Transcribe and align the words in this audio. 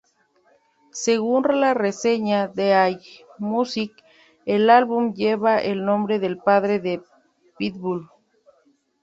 Según 0.93 1.45
la 1.61 1.75
reseña 1.75 2.47
de 2.47 2.73
Allmusic, 2.73 3.91
el 4.47 4.71
álbum 4.71 5.13
lleva 5.13 5.59
el 5.59 5.85
nombre 5.85 6.17
del 6.17 6.39
padre 6.39 6.79
de 6.79 7.03
Pitbull. 7.59 8.09